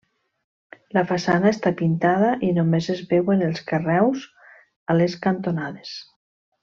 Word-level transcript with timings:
La 0.97 1.03
façana 1.11 1.51
està 1.55 1.73
pintada 1.81 2.31
i 2.47 2.49
només 2.57 2.87
es 2.95 3.03
veuen 3.11 3.45
els 3.49 3.61
carreus 3.73 4.25
a 4.95 4.97
les 5.03 5.19
cantonades. 5.27 5.93